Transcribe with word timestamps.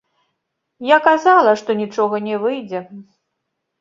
Я 0.91 0.97
казала, 1.09 1.53
што 1.63 1.77
нічога 1.85 2.15
не 2.29 2.35
выйдзе. 2.47 2.79